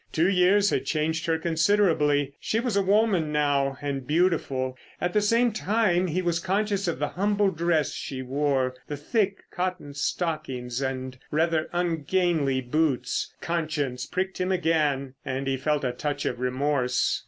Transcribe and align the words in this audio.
Two 0.11 0.27
years 0.27 0.71
had 0.71 0.85
changed 0.87 1.27
her 1.27 1.37
considerably. 1.37 2.33
She 2.39 2.59
was 2.59 2.75
a 2.75 2.81
woman 2.81 3.31
now, 3.31 3.77
and 3.83 4.07
beautiful. 4.07 4.75
At 4.99 5.13
the 5.13 5.21
same 5.21 5.51
time 5.51 6.07
he 6.07 6.23
was 6.23 6.39
conscious 6.39 6.87
of 6.87 6.97
the 6.97 7.09
humble 7.09 7.51
dress 7.51 7.93
she 7.93 8.23
wore, 8.23 8.73
the 8.87 8.97
thick 8.97 9.43
cotton 9.51 9.93
stockings, 9.93 10.81
and 10.81 11.19
rather 11.29 11.69
ungainly 11.71 12.61
boots. 12.61 13.31
Conscience 13.41 14.07
pricked 14.07 14.41
him 14.41 14.51
again, 14.51 15.13
and 15.23 15.45
he 15.45 15.55
felt 15.55 15.83
a 15.83 15.91
touch 15.91 16.25
of 16.25 16.39
remorse. 16.39 17.19